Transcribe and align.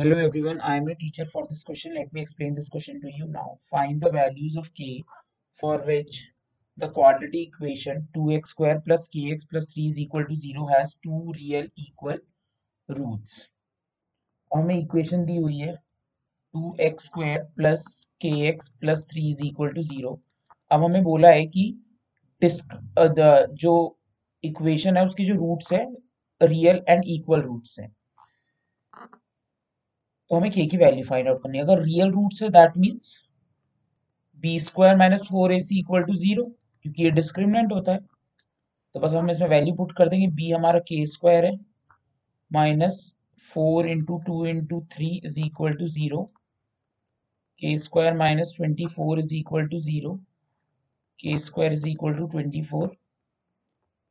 Hello 0.00 0.16
everyone, 0.16 0.62
I 0.62 0.76
am 0.76 0.88
a 0.88 0.94
teacher 0.94 1.26
for 1.26 1.46
this 1.46 1.62
question. 1.62 1.94
Let 1.94 2.10
me 2.10 2.22
explain 2.22 2.54
this 2.54 2.70
question 2.70 3.02
to 3.02 3.10
you 3.14 3.26
now. 3.26 3.58
Find 3.70 4.00
the 4.00 4.10
values 4.10 4.56
of 4.56 4.72
k 4.72 5.04
for 5.60 5.76
which 5.88 6.30
the 6.78 6.88
quadratic 6.88 7.48
equation 7.48 8.08
2x 8.16 8.48
square 8.48 8.80
plus 8.86 9.06
kx 9.14 9.44
plus 9.50 9.66
3 9.74 9.88
is 9.88 9.98
equal 9.98 10.24
to 10.24 10.34
0 10.34 10.68
has 10.68 10.96
two 11.04 11.34
real 11.36 11.66
equal 11.76 12.16
roots. 12.88 13.36
हमें 14.54 14.74
equation 14.78 15.26
दी 15.26 15.36
हुई 15.36 15.58
है 15.58 15.76
2x 16.54 17.10
square 17.10 17.44
plus 17.58 17.86
kx 18.24 18.72
plus 18.80 19.04
3 19.14 19.28
is 19.34 19.46
equal 19.50 19.78
to 19.78 19.86
0. 19.92 20.16
अब 20.72 20.84
हमें 20.84 21.02
बोला 21.12 21.36
है 21.40 21.46
कि 21.58 21.70
disc 22.40 22.76
the 23.20 23.30
जो 23.66 23.78
इक्वेशन 24.44 24.96
है 24.96 25.04
उसके 25.12 25.24
जो 25.24 25.40
रूट्स 25.46 25.72
है 25.72 25.86
रियल 26.40 26.84
एंड 26.88 27.04
इक्वल 27.18 27.42
रूट्स 27.52 27.78
हैं 27.80 27.94
तो 30.30 30.36
हमें 30.36 30.50
के 30.52 30.66
की 30.66 30.76
वैल्यू 30.76 31.04
फाइंड 31.04 31.28
आउट 31.28 31.42
करनी 31.42 31.58
है। 31.58 31.64
अगर 31.64 31.82
रियल 31.82 32.10
रूट 32.12 32.42
है 32.42 32.48
that 32.50 32.76
means 32.78 33.16
b 34.44 34.58
square 34.60 34.96
minus 34.96 35.26
four 35.30 35.52
a 35.52 35.58
c 35.60 35.78
equal 35.80 36.02
to 36.04 36.14
zero 36.16 36.44
क्योंकि 36.84 37.02
ये 37.04 37.10
डिस्क्रिमिनेंट 37.12 37.72
होता 37.72 37.92
है 37.92 37.98
तो 38.94 39.00
बस 39.00 39.14
हम 39.14 39.30
इसमें 39.30 39.48
वैल्यू 39.48 39.74
पुट 39.76 39.92
कर 39.96 40.08
देंगे। 40.08 40.26
बी 40.28 40.50
हमारा 40.50 40.78
के 40.88 41.04
स्क्वायर 41.06 41.44
है 41.44 41.52
minus 42.50 43.00
four 43.44 43.88
into 43.88 44.18
two 44.26 44.44
into 44.46 44.80
three 44.92 45.08
is 45.24 45.40
equal 45.40 45.72
to 45.74 45.86
zero 45.88 46.22
k 47.62 47.76
square 47.78 48.14
minus 48.16 48.54
twenty 48.56 48.86
four 48.96 49.18
is 49.18 49.34
equal 49.34 49.66
to 49.68 49.78
zero 49.80 50.14
k 51.20 51.38
square 51.40 51.72
is 51.72 51.88
equal 51.88 52.14
to 52.14 52.26
twenty 52.28 52.62
four 52.64 52.88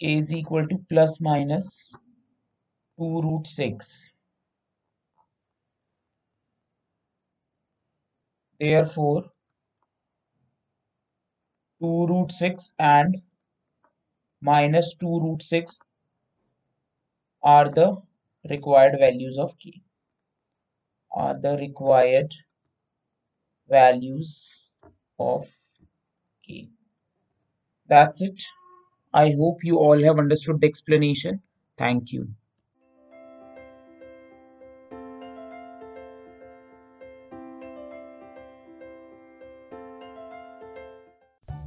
k 0.00 0.12
is 0.18 0.34
equal 0.36 0.66
to 0.66 0.76
plus 0.88 1.18
minus 1.22 1.90
two 1.94 3.20
root 3.20 3.46
six 3.48 3.92
Therefore, 8.62 9.24
2 11.80 12.06
root 12.06 12.30
6 12.32 12.72
and 12.78 13.22
minus 14.42 14.94
2 15.00 15.20
root 15.20 15.42
6 15.42 15.78
are 17.42 17.68
the 17.70 18.02
required 18.48 18.98
values 18.98 19.36
of 19.38 19.58
k. 19.58 19.82
Are 21.12 21.38
the 21.38 21.56
required 21.56 22.34
values 23.68 24.68
of 25.18 25.48
k. 26.46 26.70
That's 27.86 28.20
it. 28.22 28.42
I 29.14 29.30
hope 29.32 29.62
you 29.62 29.78
all 29.78 30.02
have 30.02 30.18
understood 30.18 30.60
the 30.60 30.66
explanation. 30.66 31.42
Thank 31.78 32.12
you. 32.12 32.34